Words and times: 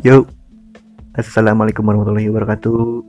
Yo, 0.00 0.24
Assalamualaikum 1.12 1.84
warahmatullahi 1.84 2.32
wabarakatuh. 2.32 3.04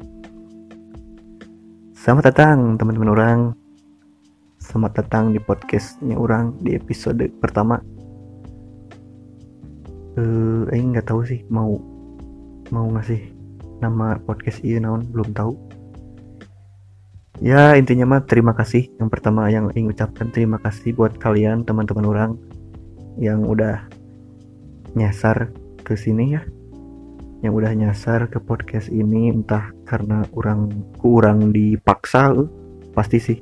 Selamat 1.95 2.35
datang 2.35 2.75
teman-teman 2.75 3.15
orang. 3.15 3.39
Selamat 4.59 4.99
datang 4.99 5.31
di 5.31 5.39
podcastnya 5.39 6.19
orang 6.19 6.51
di 6.59 6.75
episode 6.75 7.31
pertama. 7.39 7.79
Eh, 10.19 10.67
uh, 10.67 10.67
nggak 10.67 11.07
tahu 11.07 11.23
sih 11.23 11.47
mau 11.47 11.79
mau 12.75 12.91
ngasih 12.91 13.23
nama 13.79 14.19
podcast 14.19 14.59
ini 14.59 14.83
naon 14.83 15.07
belum 15.15 15.31
tahu. 15.31 15.55
Ya 17.39 17.71
intinya 17.79 18.19
mah 18.19 18.27
terima 18.27 18.51
kasih. 18.51 18.91
Yang 18.99 19.15
pertama 19.15 19.47
yang 19.47 19.71
ingin 19.79 19.95
ucapkan 19.95 20.27
terima 20.35 20.59
kasih 20.59 20.91
buat 20.91 21.15
kalian 21.23 21.63
teman-teman 21.63 22.03
orang 22.03 22.31
yang 23.15 23.47
udah 23.47 23.79
nyasar 24.91 25.55
ke 25.87 25.95
sini 25.95 26.35
ya 26.35 26.43
yang 27.41 27.57
udah 27.57 27.73
nyasar 27.73 28.29
ke 28.29 28.37
podcast 28.37 28.85
ini 28.93 29.33
entah 29.33 29.73
karena 29.89 30.21
orang 30.37 30.69
kurang 31.01 31.49
dipaksa 31.49 32.37
uh, 32.37 32.45
pasti 32.93 33.17
sih. 33.17 33.39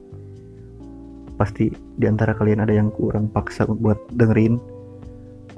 Pasti 1.36 1.72
di 1.72 2.06
antara 2.08 2.32
kalian 2.32 2.64
ada 2.64 2.72
yang 2.72 2.92
kurang 2.96 3.28
paksa 3.28 3.68
buat 3.68 4.00
dengerin 4.16 4.56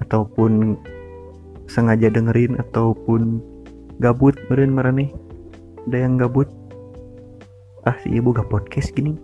ataupun 0.01 0.73
sengaja 1.69 2.09
dengerin 2.09 2.57
ataupun 2.57 3.37
gabut 4.01 4.33
meren 4.49 4.73
nih. 4.97 5.13
Ada 5.85 5.97
yang 6.09 6.17
gabut? 6.17 6.49
Ah 7.85 7.97
si 8.01 8.09
ibu 8.17 8.33
gak 8.33 8.49
podcast 8.49 8.89
gini. 8.97 9.17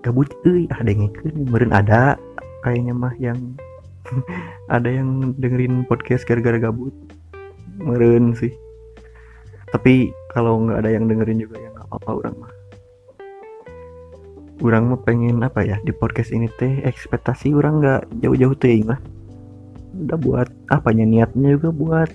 Gabut 0.00 0.32
eh 0.48 0.64
ah 0.72 0.80
dengerin 0.80 1.44
meren 1.52 1.76
ada. 1.76 2.16
Kayaknya 2.64 2.94
mah 2.96 3.14
yang 3.20 3.36
ada 4.76 4.88
yang 4.88 5.36
dengerin 5.36 5.84
podcast 5.84 6.24
gara-gara 6.24 6.56
gabut. 6.56 6.92
Meren 7.76 8.32
sih 8.36 8.61
tapi 9.72 10.12
kalau 10.28 10.60
nggak 10.68 10.84
ada 10.84 10.90
yang 10.92 11.08
dengerin 11.08 11.40
juga 11.40 11.56
ya 11.56 11.68
nggak 11.72 11.86
apa-apa 11.88 12.10
orang 12.12 12.34
mah. 12.36 12.52
Orang 14.62 14.84
mah 14.92 15.00
pengen 15.02 15.42
apa 15.42 15.64
ya 15.64 15.80
di 15.82 15.90
podcast 15.90 16.30
ini 16.30 16.46
teh 16.60 16.84
ekspektasi 16.84 17.56
orang 17.56 17.80
nggak 17.80 18.00
jauh-jauh 18.20 18.54
teh 18.54 18.84
lah 18.84 19.00
udah 19.92 20.18
buat 20.20 20.48
apanya 20.72 21.04
niatnya 21.04 21.56
juga 21.56 21.68
buat 21.72 22.10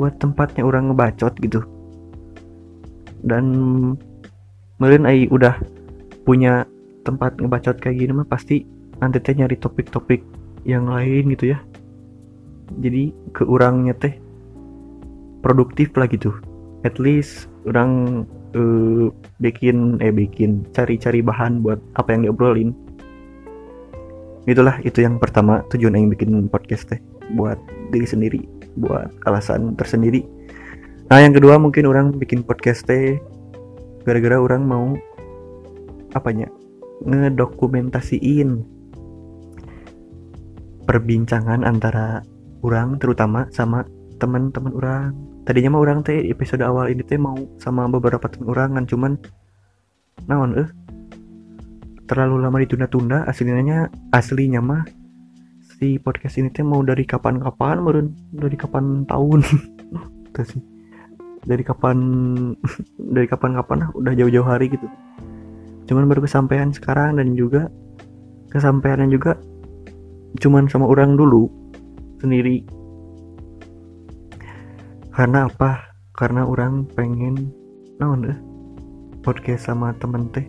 buat 0.00 0.16
tempatnya 0.18 0.64
orang 0.64 0.90
ngebacot 0.90 1.36
gitu. 1.44 1.60
Dan 3.24 3.44
meren 4.80 5.04
ai 5.04 5.28
udah 5.28 5.60
punya 6.24 6.64
tempat 7.04 7.36
ngebacot 7.36 7.78
kayak 7.84 8.00
gini 8.00 8.12
mah 8.16 8.28
pasti 8.28 8.64
nanti 8.98 9.20
teh 9.20 9.36
nyari 9.36 9.60
topik-topik 9.60 10.24
yang 10.64 10.88
lain 10.88 11.28
gitu 11.36 11.52
ya. 11.52 11.60
Jadi 12.80 13.12
ke 13.36 13.44
orangnya 13.44 13.92
teh 13.92 14.23
produktif 15.44 15.92
lah 16.00 16.08
gitu. 16.08 16.32
At 16.88 16.96
least 16.96 17.52
orang 17.68 18.24
uh, 18.56 19.12
bikin 19.44 20.00
eh 20.00 20.08
bikin 20.08 20.64
cari-cari 20.72 21.20
bahan 21.20 21.60
buat 21.60 21.78
apa 22.00 22.16
yang 22.16 22.24
diobrolin. 22.24 22.72
Itulah 24.48 24.80
itu 24.84 25.04
yang 25.04 25.20
pertama 25.20 25.60
tujuan 25.68 25.96
yang 25.96 26.08
bikin 26.08 26.48
podcast 26.48 26.88
teh 26.88 27.00
buat 27.36 27.56
diri 27.92 28.08
sendiri 28.08 28.40
buat 28.80 29.12
alasan 29.28 29.76
tersendiri. 29.76 30.24
Nah 31.08 31.20
yang 31.20 31.36
kedua 31.36 31.60
mungkin 31.60 31.84
orang 31.88 32.16
bikin 32.16 32.44
podcast 32.44 32.88
teh 32.88 33.20
gara-gara 34.04 34.36
orang 34.40 34.64
mau 34.64 34.96
apanya 36.12 36.48
ngedokumentasiin 37.04 38.62
perbincangan 40.84 41.64
antara 41.64 42.20
orang 42.60 43.00
terutama 43.00 43.48
sama 43.50 43.84
teman-teman 44.18 44.72
orang. 44.74 45.10
Tadinya 45.44 45.76
mah 45.76 45.82
orang 45.84 45.98
teh 46.00 46.24
episode 46.30 46.64
awal 46.64 46.88
ini 46.88 47.04
teh 47.04 47.20
mau 47.20 47.36
sama 47.60 47.84
beberapa 47.90 48.24
teman 48.30 48.48
orang 48.48 48.70
kan 48.80 48.84
cuman 48.88 49.12
naon 50.24 50.56
eh 50.56 50.68
terlalu 52.08 52.40
lama 52.40 52.56
ditunda-tunda 52.60 53.24
aslinya 53.28 53.88
aslinya 54.12 54.60
mah 54.60 54.84
si 55.76 56.00
podcast 56.00 56.40
ini 56.40 56.48
teh 56.48 56.64
mau 56.64 56.80
dari 56.80 57.04
kapan-kapan 57.04 57.76
meren 57.82 58.16
dari 58.32 58.56
kapan 58.56 59.04
tahun? 59.04 59.40
Itu 60.32 60.42
sih. 60.46 60.62
Dari 61.44 61.60
kapan 61.60 61.98
dari 63.14 63.26
kapan-kapan 63.28 63.92
udah 63.92 64.12
jauh-jauh 64.16 64.48
hari 64.48 64.72
gitu. 64.72 64.88
Cuman 65.84 66.08
baru 66.08 66.24
kesampaian 66.24 66.72
sekarang 66.72 67.20
dan 67.20 67.36
juga 67.36 67.68
kesampaiannya 68.48 69.10
juga 69.12 69.36
cuman 70.38 70.66
sama 70.66 70.86
orang 70.86 71.14
dulu 71.18 71.46
sendiri 72.22 72.64
karena 75.14 75.46
apa? 75.46 75.94
Karena 76.14 76.46
orang 76.46 76.86
pengen 76.94 77.50
naon 78.02 78.26
deh 78.26 78.38
podcast 79.22 79.70
sama 79.70 79.94
temen 79.96 80.28
teh. 80.34 80.44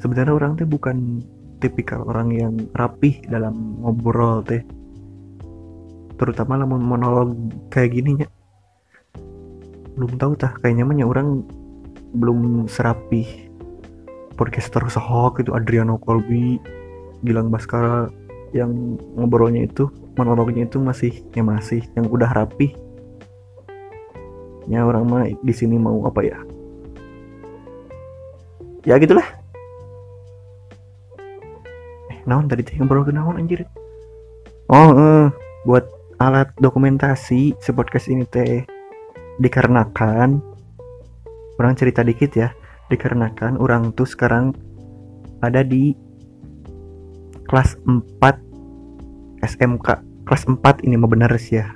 Sebenarnya 0.00 0.32
orang 0.32 0.56
teh 0.56 0.66
bukan 0.66 1.20
tipikal 1.58 2.06
orang 2.06 2.32
yang 2.32 2.54
rapih 2.72 3.18
dalam 3.28 3.82
ngobrol 3.82 4.40
teh. 4.46 4.62
Terutama 6.16 6.56
lah 6.56 6.66
monolog 6.66 7.36
kayak 7.68 7.92
gini 7.92 8.24
ya 8.24 8.28
belum 9.96 10.20
tahu 10.20 10.36
tah 10.36 10.52
kayaknya 10.60 10.84
mah 10.84 11.08
orang 11.08 11.40
belum 12.20 12.68
serapih 12.68 13.48
podcaster 14.36 14.84
sohok 14.92 15.40
itu 15.40 15.56
Adriano 15.56 15.96
Colby 15.96 16.60
Gilang 17.24 17.48
Baskara 17.48 18.12
yang 18.56 18.96
ngobrolnya 19.14 19.68
itu 19.68 19.92
monolognya 20.16 20.64
itu 20.64 20.80
masih 20.80 21.12
ya 21.36 21.44
masih 21.44 21.84
yang 21.92 22.08
udah 22.08 22.32
rapi 22.32 22.72
ya 24.66 24.82
orang 24.82 25.04
mah 25.06 25.24
di 25.30 25.54
sini 25.54 25.78
mau 25.78 26.02
apa 26.06 26.20
ya? 26.26 26.38
Ya 28.86 28.98
gitulah. 29.02 29.26
Eh 32.10 32.18
naon 32.26 32.46
tadi 32.46 32.62
teh 32.62 32.78
ngobrol 32.78 33.06
ke 33.06 33.14
naon 33.14 33.38
anjir? 33.38 33.66
Oh 34.70 34.90
eh, 34.94 35.26
buat 35.66 35.86
alat 36.18 36.50
dokumentasi 36.58 37.54
si 37.54 37.70
podcast 37.74 38.10
ini 38.10 38.26
teh 38.26 38.62
dikarenakan 39.42 40.40
orang 41.60 41.74
cerita 41.76 42.00
dikit 42.00 42.32
ya 42.34 42.48
dikarenakan 42.88 43.58
orang 43.58 43.92
tuh 43.92 44.08
sekarang 44.08 44.54
ada 45.44 45.60
di 45.60 45.92
kelas 47.46 47.76
4 47.84 48.45
SMK 49.44 50.16
kelas 50.26 50.42
4 50.48 50.82
ini 50.84 50.98
mau 50.98 51.06
bener 51.08 51.30
sih 51.38 51.62
ya. 51.62 51.70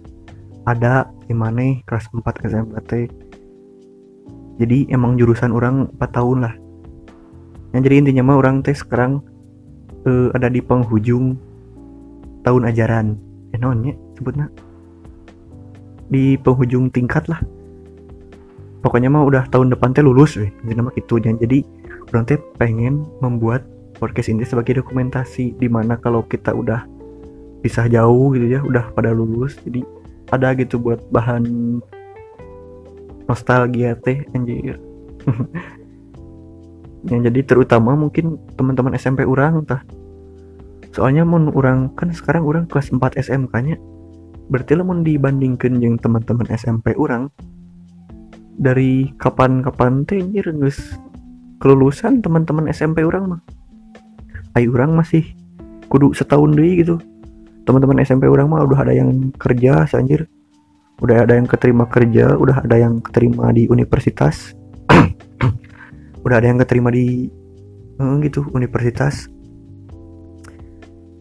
Ada 0.66 1.09
gimana 1.31 1.81
kelas 1.87 2.10
4 2.10 2.22
SMK 2.47 2.76
teh. 2.91 3.06
Jadi 4.60 4.91
emang 4.93 5.16
jurusan 5.16 5.54
orang 5.54 5.88
4 5.97 6.16
tahun 6.16 6.38
lah. 6.44 6.54
Yang 7.72 7.82
jadi 7.87 7.94
intinya 8.03 8.22
mah 8.26 8.37
orang 8.43 8.60
teh 8.66 8.75
sekarang 8.75 9.22
uh, 10.04 10.28
ada 10.34 10.50
di 10.50 10.59
penghujung 10.60 11.38
tahun 12.43 12.66
ajaran. 12.69 13.16
Eh 13.54 13.59
nonnya 13.62 13.94
sebutnya. 14.19 14.50
Di 16.10 16.34
penghujung 16.42 16.91
tingkat 16.91 17.31
lah. 17.31 17.38
Pokoknya 18.82 19.12
mah 19.12 19.22
udah 19.28 19.44
tahun 19.53 19.71
depan 19.71 19.92
teh 19.92 20.00
lulus 20.00 20.41
weh 20.41 20.48
jadi 20.65 20.81
mah 20.81 20.92
gitu 20.97 21.21
jadi 21.21 21.60
orang 22.10 22.25
teh 22.25 22.41
pengen 22.56 23.04
membuat 23.21 23.60
podcast 24.00 24.32
ini 24.32 24.42
sebagai 24.48 24.81
dokumentasi 24.81 25.53
di 25.60 25.69
mana 25.69 26.00
kalau 26.00 26.25
kita 26.25 26.48
udah 26.48 26.88
pisah 27.60 27.87
jauh 27.88 28.32
gitu 28.37 28.47
ya 28.48 28.60
udah 28.65 28.93
pada 28.93 29.12
lulus. 29.12 29.56
Jadi 29.62 29.84
ada 30.31 30.54
gitu 30.56 30.81
buat 30.81 31.00
bahan 31.12 31.44
nostalgia 33.28 33.94
teh 34.00 34.25
anjir. 34.34 34.76
Yang 37.10 37.32
jadi 37.32 37.41
terutama 37.44 37.97
mungkin 37.97 38.37
teman-teman 38.60 38.93
SMP 38.97 39.25
orang 39.25 39.65
entah 39.65 39.81
soalnya 40.91 41.22
mun 41.22 41.54
orang 41.54 41.95
kan 41.95 42.10
sekarang 42.10 42.42
orang 42.42 42.66
kelas 42.66 42.91
4 42.91 43.15
SMK 43.15 43.54
nya 43.63 43.78
berarti 44.51 44.74
lah 44.74 44.83
mau 44.83 44.98
dibandingkan 44.98 45.78
yang 45.78 45.95
teman-teman 45.97 46.51
SMP 46.51 46.98
orang 46.98 47.30
dari 48.59 49.15
kapan-kapan 49.16 50.03
teh 50.04 50.18
anjir 50.18 50.51
nges 50.51 50.98
kelulusan 51.63 52.21
teman-teman 52.21 52.68
SMP 52.68 53.06
orang 53.06 53.36
mah. 53.36 53.41
Ayo 54.59 54.74
orang 54.74 54.98
masih 54.98 55.22
kudu 55.86 56.10
setahun 56.13 56.59
deh 56.59 56.83
gitu 56.83 56.98
teman-teman 57.65 58.01
SMP 58.03 58.27
orang 58.27 58.48
mah 58.48 58.65
udah 58.65 58.78
ada 58.86 58.92
yang 58.95 59.33
kerja 59.36 59.84
anjir. 59.97 60.27
Udah 61.01 61.24
ada 61.24 61.33
yang 61.36 61.48
keterima 61.48 61.89
kerja 61.89 62.36
udah 62.36 62.60
ada 62.65 62.77
yang 62.77 63.01
keterima 63.01 63.48
di 63.57 63.65
universitas. 63.68 64.53
Udah 66.27 66.36
ada 66.36 66.53
yang 66.53 66.60
keterima 66.60 66.92
di 66.92 67.33
eh, 67.97 68.15
gitu 68.28 68.45
universitas. 68.53 69.24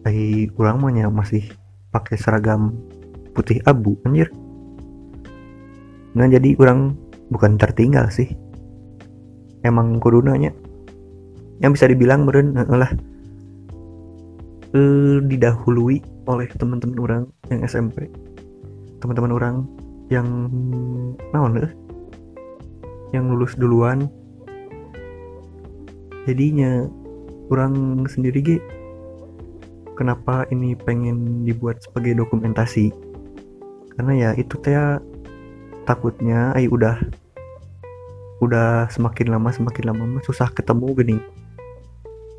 Lagi 0.04 0.52
kurang 0.52 0.84
mah 0.84 0.92
masih 1.08 1.48
pakai 1.88 2.20
seragam 2.20 2.76
putih 3.32 3.64
abu 3.64 3.96
anjir. 4.04 4.28
Nah 6.12 6.28
jadi 6.28 6.52
orang 6.60 6.92
bukan 7.32 7.56
tertinggal 7.56 8.12
sih. 8.12 8.28
Emang 9.64 9.96
kudunanya 9.96 10.52
yang 11.60 11.72
bisa 11.76 11.88
dibilang 11.88 12.24
meren 12.24 12.56
lah 12.56 12.92
eh, 14.76 15.16
didahului 15.24 16.19
oleh 16.30 16.46
teman-teman 16.54 16.98
orang 17.02 17.22
yang 17.50 17.60
SMP 17.66 18.06
teman-teman 19.00 19.32
orang 19.32 19.56
yang 20.12 20.28
naon 21.32 21.56
eh? 21.56 21.72
yang 23.10 23.26
lulus 23.26 23.58
duluan. 23.58 24.06
Jadinya 26.28 26.86
orang 27.50 28.04
sendiri 28.06 28.38
ge 28.38 28.58
kenapa 29.98 30.46
ini 30.54 30.78
pengen 30.78 31.42
dibuat 31.42 31.82
sebagai 31.82 32.22
dokumentasi? 32.22 32.92
Karena 33.98 34.12
ya 34.14 34.30
itu 34.38 34.54
teh 34.62 34.76
takutnya 35.88 36.54
ay 36.54 36.70
udah 36.70 37.00
udah 38.40 38.88
semakin 38.88 39.32
lama 39.32 39.50
semakin 39.50 39.84
lama 39.90 40.22
susah 40.22 40.52
ketemu 40.54 40.86
gini. 41.02 41.16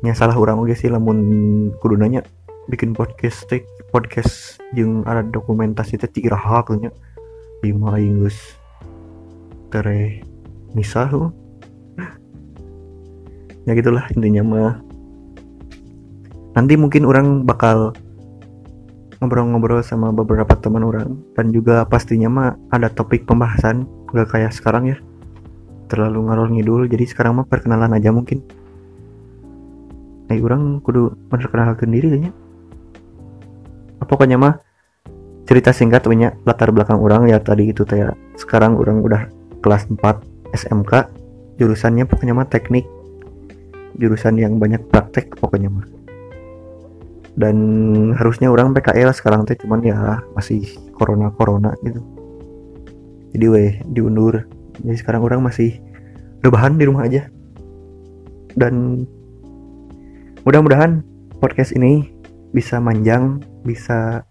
Nya 0.02 0.16
salah 0.16 0.34
orang 0.34 0.58
oke 0.62 0.72
sih 0.74 0.88
lamun 0.88 1.18
kudu 1.78 2.00
nanya 2.00 2.24
bikin 2.70 2.96
podcast 2.96 3.44
teh 3.50 3.62
podcast 3.92 4.56
yang 4.72 5.04
ada 5.04 5.20
dokumentasi 5.20 6.00
teh 6.00 6.08
iraha 6.24 6.64
nya 6.80 6.88
lima 7.60 8.00
ingus 8.00 8.56
tere 9.68 10.24
misah 10.72 11.12
ya 13.68 13.72
gitulah 13.76 14.08
intinya 14.16 14.42
mah. 14.42 14.74
Nanti 16.52 16.76
mungkin 16.76 17.08
orang 17.08 17.48
bakal 17.48 17.96
ngobrol-ngobrol 19.20 19.80
sama 19.80 20.12
beberapa 20.12 20.52
teman 20.60 20.84
orang. 20.84 21.16
Dan 21.32 21.48
juga 21.48 21.88
pastinya 21.88 22.28
mah 22.28 22.48
ada 22.68 22.92
topik 22.92 23.24
pembahasan. 23.24 23.88
Gak 24.12 24.36
kayak 24.36 24.52
sekarang 24.52 24.92
ya. 24.92 24.96
Terlalu 25.88 26.28
ngalor 26.28 26.52
ngidul. 26.52 26.92
Jadi 26.92 27.08
sekarang 27.08 27.40
mah 27.40 27.48
perkenalan 27.48 27.96
aja 27.96 28.12
mungkin. 28.12 28.44
Eh 30.28 30.44
orang 30.44 30.84
kudu 30.84 31.16
memperkenalkan 31.32 31.88
diri 31.88 32.28
ya 32.28 32.32
pokoknya 34.12 34.36
mah 34.36 34.60
cerita 35.48 35.72
singkat 35.72 36.04
punya 36.04 36.36
latar 36.44 36.68
belakang 36.68 37.00
orang 37.00 37.32
ya 37.32 37.40
tadi 37.40 37.72
itu 37.72 37.88
kayak 37.88 38.12
sekarang 38.36 38.76
orang 38.76 39.00
udah 39.00 39.22
kelas 39.64 39.88
4 39.88 39.96
SMK 40.52 40.92
jurusannya 41.56 42.04
pokoknya 42.04 42.34
mah 42.36 42.48
teknik. 42.48 42.84
Jurusan 43.96 44.40
yang 44.40 44.56
banyak 44.56 44.80
praktek 44.88 45.36
pokoknya 45.36 45.68
mah. 45.68 45.86
Dan 47.32 47.56
harusnya 48.16 48.52
orang 48.52 48.76
PKL 48.76 49.12
sekarang 49.16 49.48
teh 49.48 49.56
cuman 49.56 49.80
ya 49.84 50.20
masih 50.36 50.64
corona 50.96 51.32
corona 51.32 51.72
gitu. 51.84 52.00
Jadi 53.32 53.46
weh 53.48 53.72
diundur. 53.88 54.44
Jadi 54.80 54.96
sekarang 54.96 55.24
orang 55.24 55.44
masih 55.44 55.80
rebahan 56.44 56.76
di 56.76 56.84
rumah 56.88 57.08
aja. 57.08 57.28
Dan 58.52 59.04
mudah-mudahan 60.44 61.00
podcast 61.40 61.72
ini 61.72 62.12
bisa 62.52 62.76
manjang 62.80 63.40
bisa 63.62 64.26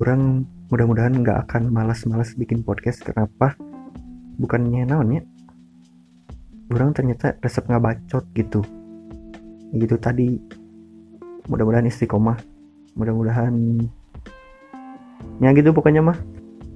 orang 0.00 0.44
mudah-mudahan 0.68 1.16
nggak 1.24 1.48
akan 1.48 1.72
malas-malas 1.72 2.36
bikin 2.36 2.60
podcast. 2.60 3.00
Kenapa? 3.00 3.56
Bukannya 4.36 4.84
naonnya 4.84 5.24
orang 6.70 6.90
ternyata 6.90 7.38
resep 7.40 7.64
nggak 7.66 7.82
bacot 7.82 8.24
gitu. 8.34 8.60
Gitu 9.72 9.96
tadi. 9.98 10.38
Mudah-mudahan 11.46 11.86
istiqomah. 11.86 12.38
Mudah-mudahan 12.96 13.54
ya 15.40 15.50
gitu 15.54 15.70
pokoknya 15.72 16.02
mah. 16.02 16.18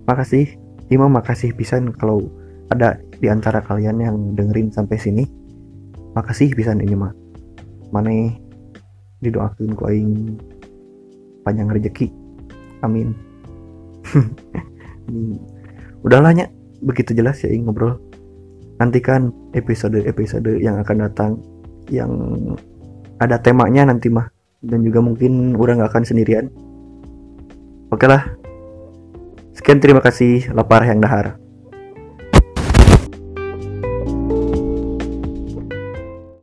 Makasih. 0.07 0.59
Ima 0.91 1.07
makasih 1.07 1.55
pisan 1.55 1.95
kalau 1.95 2.27
ada 2.75 2.99
di 3.23 3.31
antara 3.31 3.63
kalian 3.63 4.03
yang 4.03 4.17
dengerin 4.35 4.75
sampai 4.75 4.99
sini. 4.99 5.25
Makasih 6.19 6.51
pisan 6.55 6.83
ini 6.83 6.99
mah. 6.99 7.15
Mana 7.95 8.11
didoakan 9.23 9.75
ku 9.79 9.87
aing 9.87 10.39
panjang 11.45 11.69
rezeki. 11.69 12.09
Amin. 12.81 13.13
Udahlah 16.07 16.33
ya 16.33 16.49
begitu 16.81 17.13
jelas 17.13 17.45
ya 17.45 17.53
ngobrol. 17.61 18.01
Nantikan 18.81 19.33
episode-episode 19.53 20.57
yang 20.61 20.81
akan 20.81 20.97
datang 21.05 21.33
yang 21.93 22.13
ada 23.21 23.37
temanya 23.37 23.93
nanti 23.93 24.09
mah. 24.09 24.29
Dan 24.61 24.85
juga 24.85 25.01
mungkin 25.01 25.57
orang 25.57 25.81
gak 25.81 25.97
akan 25.97 26.05
sendirian. 26.05 26.53
Oke 27.93 28.05
lah. 28.05 28.29
Sekian 29.57 29.81
terima 29.81 30.05
kasih. 30.05 30.53
Lapar 30.53 30.85
yang 30.85 31.01
dahar 31.01 31.41